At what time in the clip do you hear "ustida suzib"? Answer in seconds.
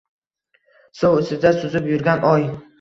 1.21-1.89